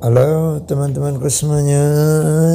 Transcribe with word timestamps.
Halo 0.00 0.56
teman-temanku 0.64 1.28
semuanya 1.28 1.84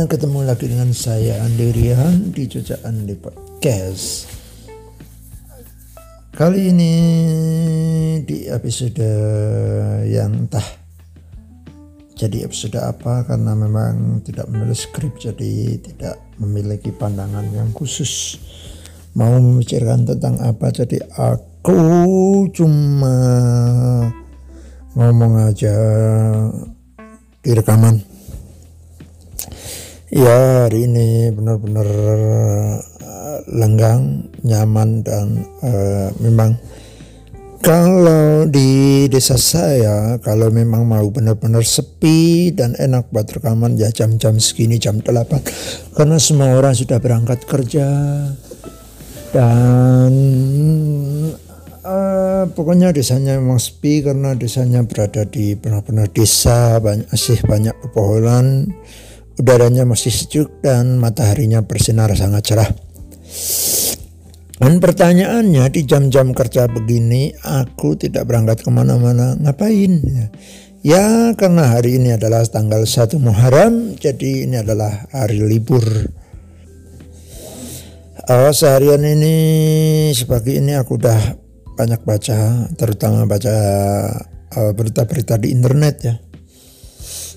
Ketemu 0.10 0.50
lagi 0.50 0.66
dengan 0.66 0.90
saya 0.98 1.46
Andi 1.46 1.70
Rian 1.78 2.34
di 2.34 2.50
Cuca 2.50 2.82
Andi 2.82 3.14
Podcast. 3.14 4.26
Kali 6.34 6.74
ini 6.74 6.94
di 8.26 8.50
episode 8.50 9.06
yang 10.10 10.50
entah 10.50 10.66
Jadi 12.18 12.42
episode 12.42 12.82
apa 12.82 13.30
karena 13.30 13.54
memang 13.54 14.26
tidak 14.26 14.50
menulis 14.50 14.90
skrip 14.90 15.14
Jadi 15.22 15.78
tidak 15.86 16.18
memiliki 16.42 16.90
pandangan 16.90 17.46
yang 17.54 17.70
khusus. 17.78 18.42
Mau 19.14 19.38
memikirkan 19.38 20.02
tentang 20.02 20.42
apa 20.42 20.74
Jadi 20.74 20.98
aku 21.14 21.78
cuma 22.50 23.18
ngomong 24.98 25.46
aja 25.46 25.78
di 27.46 27.54
rekaman. 27.54 28.02
Ya 30.10 30.66
hari 30.66 30.90
ini 30.90 31.30
benar-benar 31.30 31.86
uh, 33.06 33.38
lenggang 33.54 34.34
nyaman 34.42 35.06
dan 35.06 35.46
uh, 35.62 36.10
memang 36.26 36.58
kalau 37.62 38.46
di 38.46 39.06
desa 39.10 39.38
saya 39.38 40.22
kalau 40.22 40.54
memang 40.54 40.86
mau 40.86 41.06
benar-benar 41.10 41.66
sepi 41.66 42.54
dan 42.54 42.78
enak 42.78 43.10
buat 43.10 43.26
rekaman 43.26 43.78
ya 43.78 43.90
jam-jam 43.90 44.38
segini 44.38 44.78
jam 44.78 45.02
8 45.02 45.98
karena 45.98 46.18
semua 46.22 46.54
orang 46.54 46.78
sudah 46.78 47.02
berangkat 47.02 47.42
kerja 47.50 47.90
dan 49.34 50.14
Uh, 51.86 52.25
pokoknya 52.50 52.94
desanya 52.94 53.38
memang 53.38 53.58
sepi 53.58 54.06
karena 54.06 54.34
desanya 54.38 54.86
berada 54.86 55.26
di 55.26 55.58
benar-benar 55.58 56.10
desa 56.10 56.78
banyak 56.82 57.10
masih 57.10 57.40
banyak 57.46 57.76
pepohonan. 57.82 58.72
Udaranya 59.36 59.84
masih 59.84 60.16
sejuk 60.16 60.64
dan 60.64 60.96
mataharinya 60.98 61.60
bersinar 61.66 62.14
sangat 62.16 62.44
cerah. 62.48 62.72
Dan 64.56 64.80
pertanyaannya 64.80 65.68
di 65.68 65.84
jam-jam 65.84 66.32
kerja 66.32 66.72
begini 66.72 67.36
aku 67.44 68.00
tidak 68.00 68.24
berangkat 68.24 68.64
ke 68.64 68.72
mana-mana 68.72 69.36
ngapain? 69.36 70.00
Ya, 70.80 71.36
karena 71.36 71.76
hari 71.76 72.00
ini 72.00 72.16
adalah 72.16 72.48
tanggal 72.48 72.88
1 72.88 73.20
Muharram 73.20 74.00
jadi 74.00 74.48
ini 74.48 74.64
adalah 74.64 75.12
hari 75.12 75.44
libur. 75.44 75.84
Oh, 78.26 78.50
seharian 78.56 79.04
ini 79.06 79.36
sepagi 80.16 80.58
ini 80.58 80.74
aku 80.74 80.98
udah 80.98 81.45
banyak 81.76 82.02
baca, 82.08 82.72
terutama 82.80 83.28
baca 83.28 83.56
uh, 84.56 84.72
berita-berita 84.72 85.36
di 85.38 85.52
internet 85.52 85.96
ya. 86.02 86.16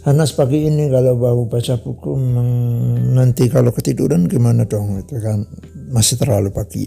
Karena 0.06 0.25
pagi 0.25 0.70
ini 0.70 0.89
kalau 0.89 1.19
bau 1.19 1.42
baca 1.50 1.75
buku 1.77 2.17
nanti 3.12 3.50
kalau 3.50 3.75
ketiduran 3.75 4.30
gimana 4.30 4.64
dong 4.64 5.03
itu 5.03 5.19
kan 5.20 5.45
masih 5.91 6.17
terlalu 6.17 6.55
pagi. 6.55 6.86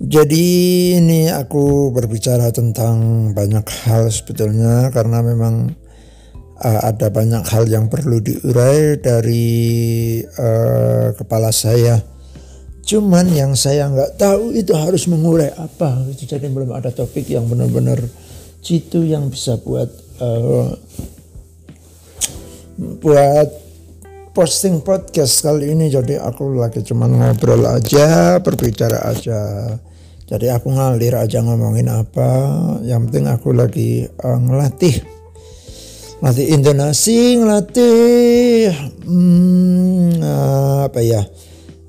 Jadi 0.00 0.46
ini 0.96 1.28
aku 1.28 1.92
berbicara 1.92 2.48
tentang 2.48 3.30
banyak 3.36 3.66
hal 3.84 4.08
sebetulnya 4.08 4.88
karena 4.88 5.20
memang 5.20 5.76
uh, 6.56 6.80
ada 6.88 7.12
banyak 7.12 7.44
hal 7.44 7.68
yang 7.68 7.92
perlu 7.92 8.16
diurai 8.24 8.96
dari 8.96 9.44
uh, 10.24 11.12
kepala 11.12 11.52
saya 11.52 12.00
Cuman 12.90 13.30
yang 13.30 13.54
saya 13.54 13.86
nggak 13.86 14.18
tahu 14.18 14.50
itu 14.50 14.74
harus 14.74 15.06
mengurai 15.06 15.54
apa. 15.54 16.10
Jadi 16.10 16.50
belum 16.50 16.74
ada 16.74 16.90
topik 16.90 17.30
yang 17.30 17.46
benar-benar 17.46 18.02
citu 18.66 19.06
yang 19.06 19.30
bisa 19.30 19.62
buat 19.62 19.86
uh, 20.18 20.74
buat 22.98 23.48
posting 24.34 24.82
podcast 24.82 25.38
kali 25.46 25.70
ini. 25.70 25.86
Jadi 25.86 26.18
aku 26.18 26.50
lagi 26.58 26.82
cuman 26.82 27.14
ngobrol 27.14 27.62
aja, 27.62 28.42
berbicara 28.42 29.06
aja. 29.06 29.70
Jadi 30.26 30.50
aku 30.50 30.74
ngalir 30.74 31.14
aja 31.14 31.46
ngomongin 31.46 31.86
apa. 31.94 32.30
Yang 32.82 33.00
penting 33.06 33.26
aku 33.30 33.54
lagi 33.54 34.10
uh, 34.18 34.38
ngelatih 34.50 34.98
ngelatih 36.18 36.46
intonasi, 36.58 37.38
ngelatih 37.38 38.74
hmm, 39.06 40.18
apa 40.90 41.00
ya? 41.06 41.22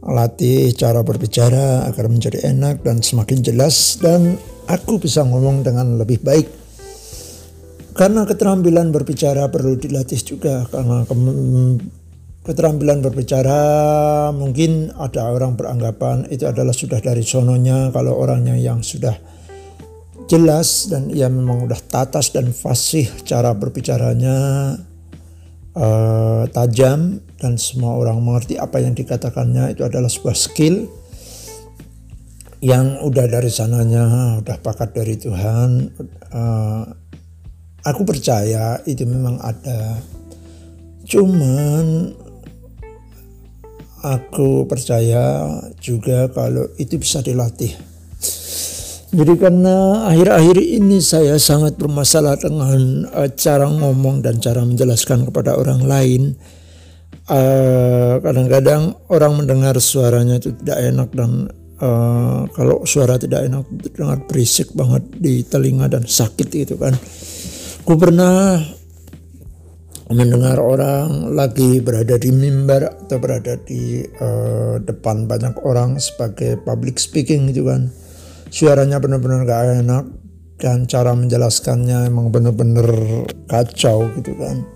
Latih 0.02 0.74
cara 0.74 1.06
berbicara 1.06 1.86
agar 1.86 2.10
menjadi 2.10 2.50
enak 2.50 2.82
dan 2.82 3.06
semakin 3.06 3.46
jelas 3.46 4.02
dan 4.02 4.38
aku 4.66 4.98
bisa 4.98 5.22
ngomong 5.22 5.62
dengan 5.62 6.02
lebih 6.02 6.22
baik. 6.26 6.50
Karena 7.94 8.26
keterampilan 8.26 8.90
berbicara 8.90 9.52
perlu 9.52 9.78
dilatih 9.78 10.22
juga 10.24 10.66
karena 10.72 11.06
keterampilan 12.42 13.06
berbicara 13.06 13.60
mungkin 14.34 14.90
ada 14.98 15.30
orang 15.30 15.54
beranggapan 15.54 16.26
itu 16.34 16.50
adalah 16.50 16.74
sudah 16.74 16.98
dari 16.98 17.22
sononya 17.22 17.94
kalau 17.94 18.18
orangnya 18.18 18.58
yang 18.58 18.82
sudah 18.82 19.14
jelas 20.26 20.90
dan 20.90 21.12
ia 21.12 21.28
memang 21.28 21.68
sudah 21.68 21.82
tatas 21.86 22.32
dan 22.34 22.50
fasih 22.56 23.06
cara 23.28 23.52
berbicaranya 23.52 24.74
uh, 25.76 26.44
tajam 26.50 27.22
dan 27.42 27.58
semua 27.58 27.98
orang 27.98 28.22
mengerti 28.22 28.62
apa 28.62 28.78
yang 28.78 28.94
dikatakannya 28.94 29.74
itu 29.74 29.82
adalah 29.82 30.06
sebuah 30.06 30.38
skill 30.38 30.86
yang 32.62 33.02
udah 33.02 33.26
dari 33.26 33.50
sananya 33.50 34.38
udah 34.46 34.58
pakat 34.62 34.94
dari 34.94 35.18
Tuhan. 35.18 35.90
Uh, 36.30 36.86
aku 37.82 38.06
percaya 38.06 38.78
itu 38.86 39.02
memang 39.10 39.42
ada. 39.42 39.98
Cuman 41.10 42.14
aku 44.06 44.70
percaya 44.70 45.50
juga 45.82 46.30
kalau 46.30 46.70
itu 46.78 47.02
bisa 47.02 47.26
dilatih. 47.26 47.74
Jadi 49.12 49.34
karena 49.36 50.08
akhir-akhir 50.08 50.56
ini 50.62 51.04
saya 51.04 51.36
sangat 51.36 51.76
bermasalah 51.76 52.40
dengan 52.40 53.10
uh, 53.12 53.28
cara 53.34 53.68
ngomong 53.68 54.24
dan 54.24 54.40
cara 54.40 54.64
menjelaskan 54.64 55.28
kepada 55.28 55.58
orang 55.58 55.84
lain. 55.84 56.38
Kadang 57.32 58.20
kadang-kadang 58.20 58.82
orang 59.08 59.34
mendengar 59.40 59.76
suaranya 59.80 60.36
itu 60.36 60.52
tidak 60.60 60.80
enak 60.84 61.10
dan 61.16 61.48
uh, 61.80 62.44
kalau 62.52 62.84
suara 62.84 63.16
tidak 63.16 63.48
enak 63.48 63.64
dengar 63.96 64.20
berisik 64.28 64.76
banget 64.76 65.04
di 65.16 65.48
telinga 65.48 65.88
dan 65.88 66.04
sakit 66.04 66.50
itu 66.52 66.76
kan. 66.76 66.92
Aku 67.82 67.96
pernah 67.98 68.60
mendengar 70.12 70.60
orang 70.60 71.32
lagi 71.32 71.80
berada 71.80 72.20
di 72.20 72.36
mimbar 72.36 73.08
atau 73.08 73.18
berada 73.18 73.56
di 73.64 74.04
uh, 74.04 74.76
depan 74.84 75.24
banyak 75.24 75.56
orang 75.64 75.96
sebagai 76.04 76.60
public 76.68 77.00
speaking 77.00 77.48
gitu 77.48 77.64
kan 77.72 77.88
suaranya 78.52 79.00
benar-benar 79.00 79.48
gak 79.48 79.64
enak 79.80 80.06
dan 80.60 80.86
cara 80.86 81.16
menjelaskannya 81.16 82.12
emang 82.12 82.30
benar-benar 82.30 82.92
kacau 83.48 84.12
gitu 84.20 84.36
kan 84.36 84.68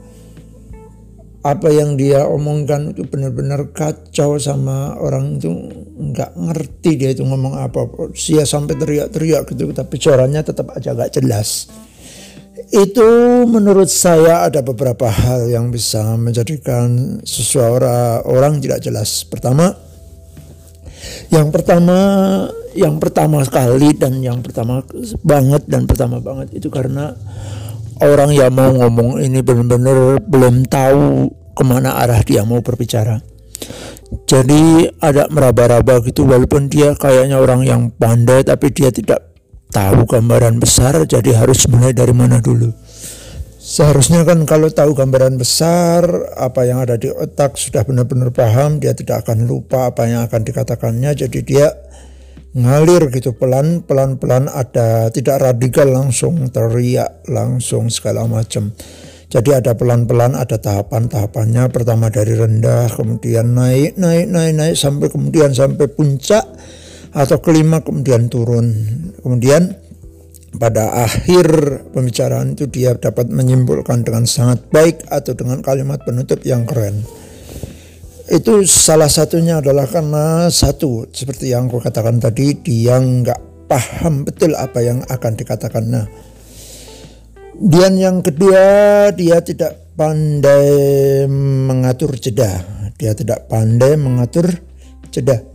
apa 1.46 1.70
yang 1.70 1.94
dia 1.94 2.26
omongkan 2.26 2.98
itu 2.98 3.06
benar-benar 3.06 3.70
kacau 3.70 4.42
sama 4.42 4.98
orang 4.98 5.38
itu. 5.38 5.54
Nggak 5.96 6.34
ngerti 6.34 6.92
dia 6.98 7.14
itu 7.14 7.22
ngomong 7.22 7.62
apa. 7.62 7.86
Dia 8.18 8.50
sampai 8.50 8.74
teriak-teriak 8.74 9.54
gitu 9.54 9.70
tapi 9.70 10.02
suaranya 10.02 10.42
tetap 10.42 10.74
aja 10.74 10.98
gak 10.98 11.14
jelas. 11.14 11.70
Itu 12.74 13.46
menurut 13.46 13.94
saya 13.94 14.50
ada 14.50 14.66
beberapa 14.66 15.06
hal 15.06 15.46
yang 15.54 15.70
bisa 15.70 16.18
menjadikan 16.18 17.22
seseorang 17.22 18.26
orang 18.26 18.58
tidak 18.58 18.82
jelas. 18.82 19.22
Pertama 19.22 19.70
yang 21.30 21.54
pertama 21.54 21.98
yang 22.74 22.98
pertama 22.98 23.46
sekali 23.46 23.94
dan 23.94 24.18
yang 24.20 24.42
pertama 24.42 24.82
banget 25.22 25.64
dan 25.70 25.86
pertama 25.86 26.18
banget 26.18 26.58
itu 26.58 26.74
karena 26.74 27.14
orang 28.04 28.32
yang 28.36 28.52
mau 28.52 28.72
ngomong 28.72 29.24
ini 29.24 29.40
benar-benar 29.40 30.20
belum 30.24 30.68
tahu 30.68 31.32
ke 31.56 31.64
mana 31.64 31.96
arah 31.96 32.20
dia 32.26 32.44
mau 32.44 32.60
berbicara. 32.60 33.24
Jadi 34.28 34.86
ada 35.02 35.32
meraba-raba 35.32 36.04
gitu 36.04 36.28
walaupun 36.28 36.68
dia 36.68 36.94
kayaknya 36.94 37.40
orang 37.40 37.66
yang 37.66 37.82
pandai 37.96 38.44
tapi 38.44 38.70
dia 38.70 38.92
tidak 38.92 39.34
tahu 39.72 40.08
gambaran 40.08 40.62
besar 40.62 41.04
jadi 41.08 41.42
harus 41.44 41.66
mulai 41.72 41.96
dari 41.96 42.12
mana 42.12 42.40
dulu. 42.44 42.72
Seharusnya 43.66 44.22
kan 44.22 44.46
kalau 44.46 44.70
tahu 44.70 44.94
gambaran 44.94 45.42
besar 45.42 46.06
apa 46.38 46.70
yang 46.70 46.86
ada 46.86 47.02
di 47.02 47.10
otak 47.10 47.58
sudah 47.58 47.82
benar-benar 47.82 48.30
paham 48.30 48.78
dia 48.78 48.94
tidak 48.94 49.26
akan 49.26 49.50
lupa 49.50 49.90
apa 49.90 50.06
yang 50.06 50.22
akan 50.30 50.46
dikatakannya 50.46 51.12
jadi 51.18 51.40
dia 51.42 51.68
ngalir 52.56 53.12
gitu 53.12 53.36
pelan 53.36 53.84
pelan 53.84 54.16
pelan 54.16 54.48
ada 54.48 55.12
tidak 55.12 55.44
radikal 55.44 55.92
langsung 55.92 56.48
teriak 56.48 57.28
langsung 57.28 57.92
segala 57.92 58.24
macam 58.32 58.72
jadi 59.28 59.60
ada 59.60 59.76
pelan 59.76 60.08
pelan 60.08 60.40
ada 60.40 60.56
tahapan 60.56 61.12
tahapannya 61.12 61.68
pertama 61.68 62.08
dari 62.08 62.32
rendah 62.32 62.88
kemudian 62.96 63.52
naik 63.52 64.00
naik 64.00 64.32
naik 64.32 64.54
naik 64.56 64.76
sampai 64.80 65.12
kemudian 65.12 65.52
sampai 65.52 65.92
puncak 65.92 66.48
atau 67.12 67.44
kelima 67.44 67.84
kemudian 67.84 68.32
turun 68.32 68.72
kemudian 69.20 69.76
pada 70.56 71.04
akhir 71.04 71.48
pembicaraan 71.92 72.56
itu 72.56 72.66
dia 72.72 72.96
dapat 72.96 73.28
menyimpulkan 73.28 74.08
dengan 74.08 74.24
sangat 74.24 74.64
baik 74.72 75.04
atau 75.12 75.36
dengan 75.36 75.60
kalimat 75.60 76.00
penutup 76.02 76.40
yang 76.48 76.64
keren. 76.64 77.04
Itu 78.26 78.66
salah 78.66 79.10
satunya 79.10 79.62
adalah 79.62 79.86
karena 79.86 80.50
satu 80.50 81.06
seperti 81.14 81.54
yang 81.54 81.70
aku 81.70 81.78
katakan 81.78 82.18
tadi 82.18 82.58
dia 82.58 82.98
nggak 82.98 83.70
paham 83.70 84.26
betul 84.26 84.58
apa 84.58 84.82
yang 84.82 85.06
akan 85.06 85.34
dikatakan. 85.38 85.84
Nah, 85.86 86.06
dan 87.56 87.94
yang 88.02 88.26
kedua 88.26 89.10
dia 89.14 89.42
tidak 89.46 89.94
pandai 89.94 91.24
mengatur 91.30 92.18
jeda. 92.18 92.66
Dia 92.98 93.14
tidak 93.14 93.46
pandai 93.46 93.94
mengatur 93.94 94.50
jeda. 95.14 95.46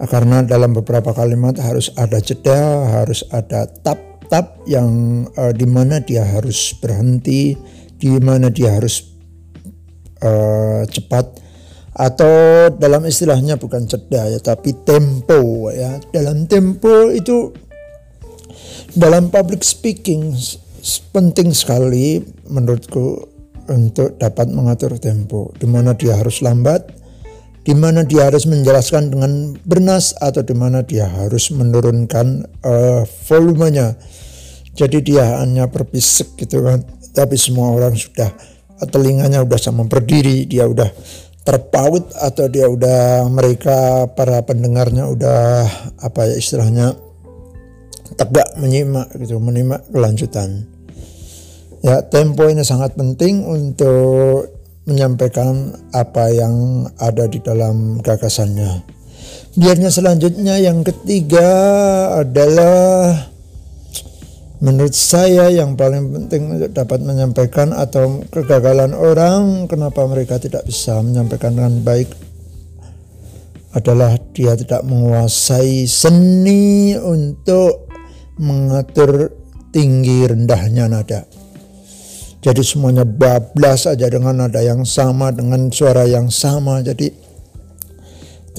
Karena 0.00 0.40
dalam 0.40 0.72
beberapa 0.72 1.12
kalimat 1.12 1.60
harus 1.60 1.92
ada 1.94 2.18
jeda, 2.18 2.88
harus 2.88 3.20
ada 3.28 3.68
tap 3.68 4.10
tahap 4.30 4.62
yang 4.70 4.88
uh, 5.34 5.50
di 5.50 5.66
mana 5.66 5.98
dia 5.98 6.22
harus 6.22 6.70
berhenti, 6.78 7.58
di 7.98 8.08
mana 8.22 8.46
dia 8.48 8.78
harus 8.78 9.10
uh, 10.22 10.86
cepat 10.86 11.39
atau 11.90 12.68
dalam 12.70 13.02
istilahnya 13.06 13.58
bukan 13.58 13.86
ceda 13.86 14.30
ya 14.30 14.38
tapi 14.38 14.74
tempo 14.86 15.68
ya. 15.72 15.98
Dalam 16.10 16.46
tempo 16.46 17.10
itu 17.10 17.50
dalam 18.94 19.30
public 19.30 19.62
speaking 19.62 20.34
penting 21.14 21.54
sekali 21.54 22.22
menurutku 22.50 23.28
untuk 23.70 24.18
dapat 24.18 24.50
mengatur 24.50 24.98
tempo 24.98 25.54
di 25.58 25.66
mana 25.68 25.94
dia 25.94 26.18
harus 26.18 26.42
lambat 26.42 26.98
di 27.60 27.76
mana 27.76 28.02
dia 28.02 28.26
harus 28.26 28.48
menjelaskan 28.48 29.12
dengan 29.12 29.54
bernas 29.62 30.16
atau 30.16 30.40
di 30.40 30.56
mana 30.56 30.80
dia 30.82 31.06
harus 31.06 31.52
menurunkan 31.52 32.48
uh, 32.64 33.04
volumenya 33.28 33.94
jadi 34.80 34.98
dia 35.02 35.24
hanya 35.42 35.66
berbisik 35.66 36.38
gitu 36.38 36.62
kan. 36.62 36.80
Tapi 37.10 37.34
semua 37.34 37.74
orang 37.74 37.98
sudah 37.98 38.30
telinganya 38.88 39.42
udah 39.42 39.58
sama 39.58 39.84
berdiri, 39.84 40.46
dia 40.46 40.64
udah 40.64 40.88
terpaut 41.50 42.14
atau 42.14 42.46
dia 42.46 42.70
udah 42.70 43.26
mereka 43.26 44.06
para 44.14 44.38
pendengarnya 44.46 45.10
udah 45.10 45.66
apa 45.98 46.30
ya 46.30 46.38
istilahnya 46.38 46.94
tegak 48.14 48.54
menyimak 48.54 49.10
gitu, 49.18 49.42
menyimak 49.42 49.82
kelanjutan. 49.90 50.70
Ya, 51.82 52.06
tempo 52.06 52.46
ini 52.46 52.62
sangat 52.62 52.94
penting 52.94 53.42
untuk 53.42 54.46
menyampaikan 54.86 55.74
apa 55.90 56.30
yang 56.30 56.86
ada 57.02 57.26
di 57.26 57.42
dalam 57.42 57.98
gagasannya. 57.98 58.86
Biarnya 59.58 59.90
selanjutnya 59.90 60.54
yang 60.62 60.86
ketiga 60.86 61.50
adalah 62.22 63.29
Menurut 64.60 64.92
saya 64.92 65.48
yang 65.48 65.72
paling 65.72 66.12
penting 66.12 66.52
untuk 66.52 66.70
dapat 66.76 67.00
menyampaikan 67.00 67.72
atau 67.72 68.20
kegagalan 68.28 68.92
orang 68.92 69.64
kenapa 69.64 70.04
mereka 70.04 70.36
tidak 70.36 70.68
bisa 70.68 71.00
menyampaikan 71.00 71.56
dengan 71.56 71.80
baik 71.80 72.12
adalah 73.72 74.20
dia 74.36 74.52
tidak 74.60 74.84
menguasai 74.84 75.88
seni 75.88 76.92
untuk 76.92 77.88
mengatur 78.36 79.32
tinggi 79.72 80.28
rendahnya 80.28 80.92
nada. 80.92 81.24
Jadi 82.40 82.60
semuanya 82.64 83.04
bablas 83.04 83.84
saja 83.84 84.08
dengan 84.08 84.44
nada 84.44 84.64
yang 84.64 84.84
sama 84.88 85.28
dengan 85.28 85.68
suara 85.68 86.08
yang 86.08 86.32
sama. 86.32 86.80
Jadi 86.80 87.12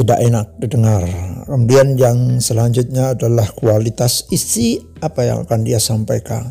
tidak 0.02 0.20
enak 0.20 0.46
didengar. 0.58 1.06
Kemudian 1.46 1.94
yang 1.96 2.42
selanjutnya 2.42 3.14
adalah 3.14 3.46
kualitas 3.54 4.26
isi 4.34 4.82
apa 5.00 5.30
yang 5.30 5.46
akan 5.46 5.62
dia 5.62 5.78
sampaikan. 5.78 6.50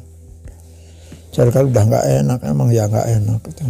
Jadi 1.30 1.50
kalau 1.54 1.70
udah 1.70 1.84
nggak 1.86 2.06
enak, 2.22 2.38
emang 2.46 2.70
ya 2.74 2.86
nggak 2.90 3.06
enak. 3.22 3.40
Gitu. 3.46 3.62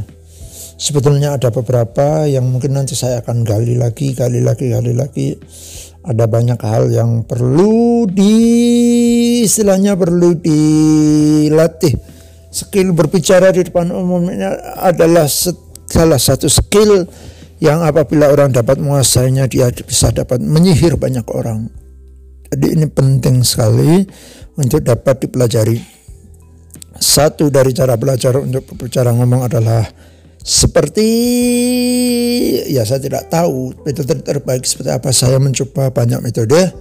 Sebetulnya 0.80 1.36
ada 1.36 1.52
beberapa 1.52 2.24
yang 2.24 2.48
mungkin 2.48 2.72
nanti 2.72 2.96
saya 2.96 3.20
akan 3.20 3.44
gali 3.44 3.76
lagi, 3.76 4.16
gali 4.16 4.40
lagi, 4.40 4.72
gali 4.72 4.96
lagi. 4.96 5.36
Ada 6.00 6.24
banyak 6.24 6.56
hal 6.56 6.88
yang 6.88 7.28
perlu 7.28 8.08
di 8.08 8.36
istilahnya 9.44 9.92
perlu 10.00 10.40
dilatih. 10.40 11.92
Skill 12.48 12.96
berbicara 12.96 13.52
di 13.52 13.60
depan 13.60 13.92
umum 13.92 14.24
ini 14.32 14.48
adalah 14.80 15.28
salah 15.84 16.16
satu 16.16 16.48
skill 16.48 17.04
yang 17.60 17.84
apabila 17.84 18.32
orang 18.32 18.56
dapat 18.56 18.80
menguasainya 18.80 19.44
dia 19.46 19.68
bisa 19.84 20.08
dapat 20.10 20.40
menyihir 20.40 20.96
banyak 20.96 21.24
orang. 21.28 21.68
Jadi 22.50 22.66
ini 22.74 22.86
penting 22.88 23.44
sekali 23.44 24.02
untuk 24.56 24.82
dapat 24.82 25.28
dipelajari. 25.28 25.78
Satu 27.00 27.52
dari 27.52 27.70
cara 27.76 27.94
belajar 28.00 28.36
untuk 28.40 28.64
berbicara 28.64 29.12
ngomong 29.14 29.46
adalah 29.46 29.84
seperti 30.40 31.10
ya 32.72 32.80
saya 32.88 32.96
tidak 32.96 33.28
tahu 33.28 33.76
metode 33.84 34.24
terbaik 34.24 34.64
seperti 34.64 34.88
apa 34.88 35.12
saya 35.12 35.36
mencoba 35.36 35.92
banyak 35.92 36.16
metode 36.24 36.72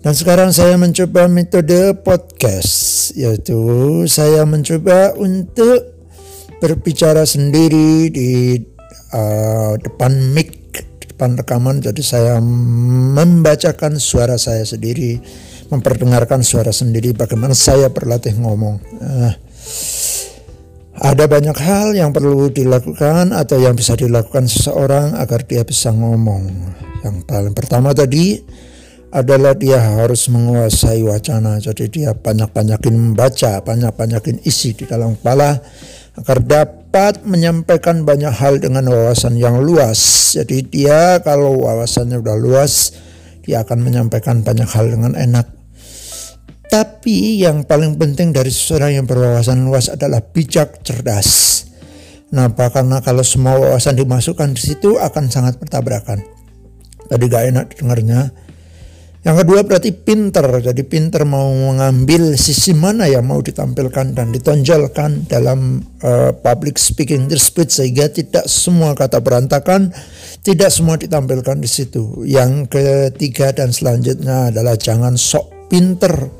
dan 0.00 0.12
sekarang 0.16 0.48
saya 0.48 0.80
mencoba 0.80 1.28
metode 1.28 1.92
podcast 2.00 3.12
yaitu 3.20 3.60
saya 4.08 4.48
mencoba 4.48 5.12
untuk 5.20 5.92
berbicara 6.60 7.28
sendiri 7.28 8.08
di 8.08 8.60
uh, 9.14 9.74
depan 9.78 10.12
mic 10.34 10.56
depan 11.04 11.36
rekaman 11.36 11.84
jadi 11.84 12.02
saya 12.02 12.34
membacakan 12.40 14.00
suara 14.00 14.40
saya 14.40 14.64
sendiri 14.64 15.20
memperdengarkan 15.68 16.40
suara 16.40 16.72
sendiri 16.72 17.12
bagaimana 17.12 17.52
saya 17.52 17.92
berlatih 17.92 18.34
ngomong 18.40 18.80
uh, 19.04 19.32
ada 21.00 21.24
banyak 21.24 21.56
hal 21.56 21.96
yang 21.96 22.12
perlu 22.12 22.52
dilakukan 22.52 23.32
atau 23.32 23.56
yang 23.56 23.72
bisa 23.72 23.96
dilakukan 23.96 24.44
seseorang 24.44 25.16
agar 25.16 25.48
dia 25.48 25.64
bisa 25.64 25.96
ngomong. 25.96 26.44
Yang 27.00 27.16
paling 27.24 27.56
pertama 27.56 27.96
tadi 27.96 28.36
adalah 29.08 29.56
dia 29.56 29.80
harus 29.80 30.28
menguasai 30.28 31.00
wacana. 31.00 31.56
Jadi 31.56 31.88
dia 31.88 32.12
banyak-banyakin 32.12 32.92
membaca, 32.92 33.64
banyak-banyakin 33.64 34.44
isi 34.44 34.76
di 34.76 34.84
dalam 34.84 35.16
kepala 35.16 35.56
agar 36.20 36.38
dapat 36.44 36.79
menyampaikan 37.22 38.02
banyak 38.02 38.34
hal 38.34 38.58
dengan 38.58 38.90
wawasan 38.90 39.38
yang 39.38 39.62
luas. 39.62 40.34
Jadi 40.34 40.66
dia 40.66 41.22
kalau 41.22 41.62
wawasannya 41.62 42.18
udah 42.18 42.36
luas, 42.36 42.94
dia 43.46 43.62
akan 43.62 43.82
menyampaikan 43.82 44.42
banyak 44.42 44.66
hal 44.66 44.90
dengan 44.90 45.14
enak. 45.14 45.46
Tapi 46.70 47.42
yang 47.42 47.66
paling 47.66 47.98
penting 47.98 48.30
dari 48.30 48.50
seseorang 48.50 49.02
yang 49.02 49.06
berwawasan 49.06 49.66
luas 49.66 49.90
adalah 49.90 50.22
bijak 50.22 50.86
cerdas. 50.86 51.62
Kenapa? 52.30 52.70
Karena 52.70 53.02
kalau 53.02 53.26
semua 53.26 53.58
wawasan 53.58 53.98
dimasukkan 53.98 54.54
di 54.54 54.62
situ 54.62 54.94
akan 54.94 55.26
sangat 55.26 55.58
bertabrakan. 55.58 56.22
Tadi 57.10 57.24
gak 57.26 57.44
enak 57.50 57.66
dengarnya 57.74 58.30
yang 59.20 59.36
kedua 59.36 59.60
berarti 59.68 59.92
pinter, 59.92 60.48
jadi 60.64 60.80
pinter 60.80 61.28
mau 61.28 61.52
mengambil 61.52 62.40
sisi 62.40 62.72
mana 62.72 63.04
yang 63.04 63.28
mau 63.28 63.44
ditampilkan 63.44 64.16
dan 64.16 64.32
ditonjolkan 64.32 65.28
dalam 65.28 65.84
uh, 66.00 66.32
public 66.32 66.80
speaking 66.80 67.28
tersebut 67.28 67.68
sehingga 67.68 68.08
tidak 68.08 68.48
semua 68.48 68.96
kata 68.96 69.20
berantakan, 69.20 69.92
tidak 70.40 70.72
semua 70.72 70.96
ditampilkan 70.96 71.60
di 71.60 71.68
situ. 71.68 72.24
Yang 72.24 72.72
ketiga 72.72 73.52
dan 73.52 73.76
selanjutnya 73.76 74.48
adalah 74.48 74.80
jangan 74.80 75.20
sok 75.20 75.68
pinter. 75.68 76.32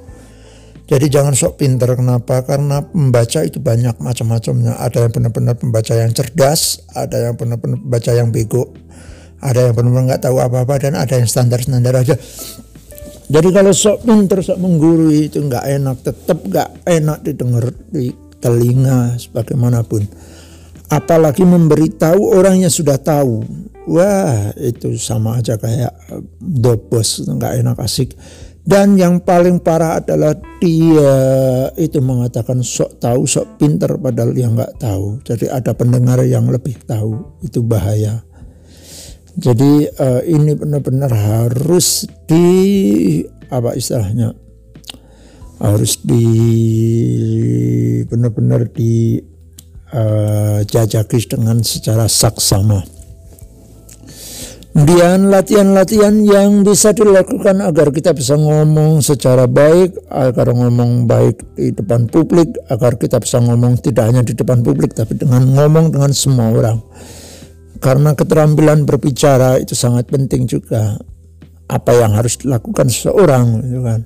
Jadi 0.88 1.06
jangan 1.12 1.36
sok 1.36 1.60
pinter, 1.60 1.92
kenapa? 1.92 2.48
Karena 2.48 2.80
pembaca 2.80 3.44
itu 3.44 3.60
banyak 3.60 4.00
macam-macamnya. 4.00 4.80
Ada 4.80 5.04
yang 5.04 5.12
benar-benar 5.12 5.54
pembaca 5.60 5.92
yang 5.92 6.16
cerdas, 6.16 6.80
ada 6.96 7.28
yang 7.28 7.36
benar-benar 7.36 7.76
pembaca 7.76 8.10
yang 8.16 8.32
bego, 8.32 8.72
ada 9.44 9.68
yang 9.68 9.76
benar-benar 9.76 10.16
nggak 10.16 10.24
tahu 10.24 10.40
apa-apa, 10.40 10.80
dan 10.80 10.96
ada 10.96 11.20
yang 11.20 11.28
standar-standar 11.28 11.92
aja. 11.92 12.16
Jadi 13.30 13.48
kalau 13.54 13.70
sok 13.70 14.02
pinter, 14.02 14.42
sok 14.42 14.58
menggurui 14.58 15.30
itu 15.30 15.38
nggak 15.38 15.64
enak, 15.78 15.96
tetap 16.02 16.42
nggak 16.42 16.82
enak 16.82 17.18
didengar 17.22 17.70
di 17.86 18.10
telinga 18.42 19.14
sebagaimanapun. 19.14 20.02
Apalagi 20.90 21.46
memberitahu 21.46 22.34
orangnya 22.34 22.66
sudah 22.66 22.98
tahu. 22.98 23.46
Wah 23.86 24.50
itu 24.58 24.98
sama 24.98 25.38
aja 25.38 25.54
kayak 25.54 25.94
dobos 26.42 27.22
nggak 27.22 27.62
enak 27.62 27.78
asik. 27.78 28.18
Dan 28.60 28.98
yang 28.98 29.22
paling 29.22 29.62
parah 29.62 30.02
adalah 30.02 30.36
dia 30.58 31.14
itu 31.80 31.98
mengatakan 32.02 32.60
sok 32.60 32.98
tahu, 32.98 33.24
sok 33.24 33.56
pinter 33.56 33.94
padahal 33.96 34.34
dia 34.34 34.50
nggak 34.50 34.82
tahu. 34.82 35.22
Jadi 35.22 35.46
ada 35.48 35.72
pendengar 35.72 36.20
yang 36.26 36.50
lebih 36.50 36.76
tahu, 36.84 37.40
itu 37.46 37.64
bahaya. 37.64 38.20
Jadi 39.38 39.86
uh, 39.86 40.22
ini 40.26 40.52
benar-benar 40.58 41.12
harus 41.12 42.06
di 42.26 43.22
apa 43.50 43.74
istilahnya 43.74 44.34
harus 45.60 46.00
di 46.00 46.24
benar-benar 48.08 48.72
di 48.72 49.20
uh, 49.92 50.64
jajaki 50.64 51.28
dengan 51.28 51.60
secara 51.60 52.08
saksama. 52.08 52.80
Kemudian 54.70 55.34
latihan-latihan 55.34 56.24
yang 56.24 56.62
bisa 56.62 56.94
dilakukan 56.94 57.58
agar 57.58 57.90
kita 57.90 58.14
bisa 58.14 58.38
ngomong 58.38 59.02
secara 59.02 59.50
baik, 59.50 59.98
agar 60.08 60.54
ngomong 60.54 61.10
baik 61.10 61.42
di 61.58 61.74
depan 61.74 62.06
publik, 62.06 62.54
agar 62.70 62.94
kita 62.94 63.18
bisa 63.18 63.42
ngomong 63.42 63.82
tidak 63.82 64.08
hanya 64.08 64.22
di 64.22 64.32
depan 64.32 64.62
publik 64.62 64.94
tapi 64.94 65.18
dengan 65.18 65.42
ngomong 65.42 65.90
dengan 65.90 66.14
semua 66.14 66.54
orang. 66.54 66.78
Karena 67.80 68.12
keterampilan 68.12 68.84
berbicara 68.84 69.56
itu 69.56 69.72
sangat 69.72 70.12
penting 70.12 70.44
juga. 70.44 71.00
Apa 71.70 71.94
yang 71.96 72.18
harus 72.18 72.36
dilakukan 72.36 72.90
seseorang 72.90 73.62
gitu 73.62 73.80
kan 73.86 74.02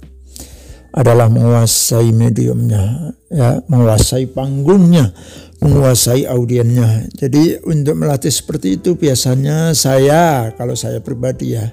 adalah 0.94 1.26
menguasai 1.26 2.14
mediumnya, 2.14 3.10
ya, 3.26 3.58
menguasai 3.66 4.30
panggungnya, 4.30 5.10
menguasai 5.58 6.22
audiennya. 6.22 7.10
Jadi 7.18 7.58
untuk 7.66 7.98
melatih 7.98 8.30
seperti 8.30 8.78
itu 8.78 8.94
biasanya 8.94 9.74
saya 9.74 10.54
kalau 10.54 10.78
saya 10.78 11.02
pribadi 11.02 11.58
ya. 11.58 11.66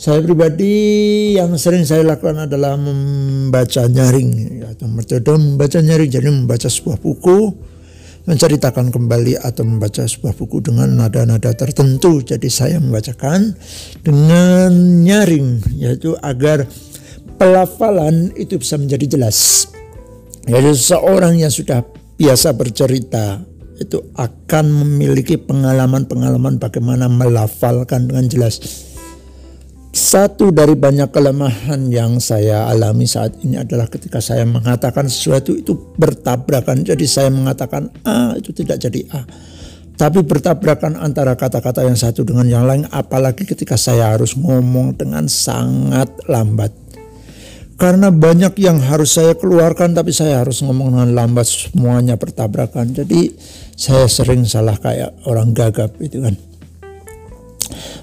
Saya 0.00 0.20
pribadi 0.24 0.72
yang 1.36 1.52
sering 1.60 1.84
saya 1.84 2.04
lakukan 2.04 2.48
adalah 2.48 2.76
membaca 2.76 3.84
nyaring 3.84 4.64
atau 4.64 4.88
metode 4.88 5.28
membaca 5.36 5.76
nyaring 5.76 6.08
jadi 6.08 6.28
membaca 6.32 6.68
sebuah 6.72 6.96
buku 7.04 7.52
menceritakan 8.30 8.94
kembali 8.94 9.42
atau 9.42 9.66
membaca 9.66 10.06
sebuah 10.06 10.38
buku 10.38 10.62
dengan 10.62 10.86
nada-nada 10.94 11.50
tertentu. 11.50 12.22
Jadi 12.22 12.46
saya 12.46 12.78
membacakan 12.78 13.58
dengan 14.06 14.70
nyaring 15.02 15.58
yaitu 15.74 16.14
agar 16.22 16.62
pelafalan 17.34 18.30
itu 18.38 18.62
bisa 18.62 18.78
menjadi 18.78 19.18
jelas. 19.18 19.66
Jadi 20.46 20.70
seorang 20.70 21.42
yang 21.42 21.50
sudah 21.50 21.82
biasa 22.14 22.54
bercerita 22.54 23.42
itu 23.82 23.98
akan 24.14 24.86
memiliki 24.86 25.34
pengalaman-pengalaman 25.34 26.62
bagaimana 26.62 27.10
melafalkan 27.10 28.06
dengan 28.06 28.30
jelas. 28.30 28.62
Satu 30.00 30.48
dari 30.48 30.72
banyak 30.72 31.12
kelemahan 31.12 31.92
yang 31.92 32.16
saya 32.24 32.64
alami 32.72 33.04
saat 33.04 33.36
ini 33.44 33.60
adalah 33.60 33.84
ketika 33.84 34.16
saya 34.16 34.48
mengatakan 34.48 35.04
sesuatu 35.04 35.52
itu 35.52 35.76
bertabrakan. 35.76 36.88
Jadi 36.88 37.04
saya 37.04 37.28
mengatakan 37.28 37.92
A 38.08 38.32
itu 38.32 38.48
tidak 38.56 38.80
jadi 38.80 39.04
A. 39.12 39.28
Tapi 40.00 40.24
bertabrakan 40.24 40.96
antara 40.96 41.36
kata-kata 41.36 41.84
yang 41.84 42.00
satu 42.00 42.24
dengan 42.24 42.48
yang 42.48 42.64
lain 42.64 42.88
apalagi 42.88 43.44
ketika 43.44 43.76
saya 43.76 44.16
harus 44.16 44.32
ngomong 44.40 44.96
dengan 44.96 45.28
sangat 45.28 46.08
lambat. 46.24 46.72
Karena 47.76 48.08
banyak 48.08 48.56
yang 48.56 48.80
harus 48.80 49.20
saya 49.20 49.36
keluarkan 49.36 49.92
tapi 49.92 50.16
saya 50.16 50.40
harus 50.40 50.64
ngomong 50.64 50.96
dengan 50.96 51.12
lambat 51.12 51.44
semuanya 51.44 52.16
bertabrakan. 52.16 52.96
Jadi 52.96 53.36
saya 53.76 54.08
sering 54.08 54.48
salah 54.48 54.80
kayak 54.80 55.12
orang 55.28 55.52
gagap 55.52 55.92
itu 56.00 56.24
kan. 56.24 56.40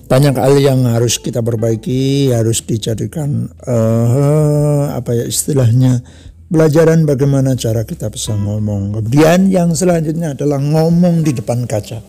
Banyak 0.08 0.40
hal 0.40 0.56
yang 0.64 0.88
harus 0.88 1.20
kita 1.20 1.44
perbaiki, 1.44 2.32
harus 2.32 2.64
dijadikan 2.64 3.52
uh, 3.68 4.96
apa 4.96 5.12
ya 5.12 5.28
istilahnya 5.28 6.00
pelajaran 6.48 7.04
bagaimana 7.04 7.60
cara 7.60 7.84
kita 7.84 8.08
bisa 8.08 8.32
ngomong. 8.40 8.96
Kemudian 8.96 9.52
yang 9.52 9.76
selanjutnya 9.76 10.32
adalah 10.32 10.64
ngomong 10.64 11.28
di 11.28 11.36
depan 11.36 11.68
kaca. 11.68 12.00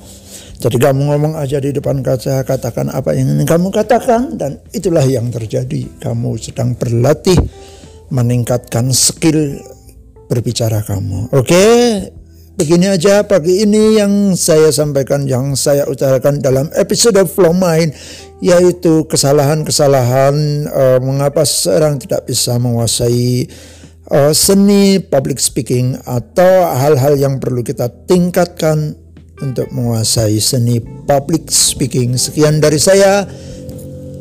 Jadi 0.58 0.74
kamu 0.78 1.10
ngomong 1.10 1.38
aja 1.38 1.62
di 1.62 1.70
depan 1.70 2.02
kaca, 2.02 2.42
katakan 2.42 2.90
apa 2.90 3.14
yang 3.14 3.30
ingin 3.30 3.46
kamu 3.46 3.70
katakan 3.70 4.34
dan 4.34 4.58
itulah 4.74 5.06
yang 5.06 5.30
terjadi. 5.30 5.86
Kamu 6.02 6.34
sedang 6.38 6.74
berlatih 6.74 7.38
meningkatkan 8.10 8.90
skill 8.90 9.58
berbicara 10.26 10.82
kamu. 10.82 11.30
Oke, 11.30 11.66
begini 12.58 12.90
aja 12.90 13.22
pagi 13.22 13.62
ini 13.62 14.02
yang 14.02 14.34
saya 14.34 14.74
sampaikan, 14.74 15.30
yang 15.30 15.54
saya 15.54 15.86
utarakan 15.86 16.42
dalam 16.42 16.66
episode 16.74 17.22
Flow 17.30 17.54
Mind, 17.54 17.94
yaitu 18.42 19.06
kesalahan-kesalahan 19.06 20.66
uh, 20.66 20.98
mengapa 20.98 21.46
seorang 21.46 22.02
tidak 22.02 22.26
bisa 22.26 22.58
menguasai 22.58 23.46
uh, 24.10 24.34
seni 24.34 24.98
public 24.98 25.38
speaking 25.38 26.02
atau 26.02 26.66
hal-hal 26.74 27.14
yang 27.14 27.38
perlu 27.38 27.62
kita 27.62 27.86
tingkatkan 28.10 28.98
untuk 29.38 29.70
menguasai 29.70 30.42
seni 30.42 30.82
public 30.82 31.54
speaking. 31.54 32.18
Sekian 32.18 32.58
dari 32.58 32.82
saya, 32.82 33.22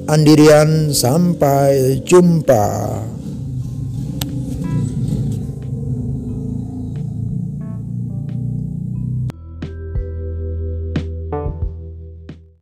Andirian, 0.05 0.93
sampai 0.93 2.05
jumpa. 2.05 3.16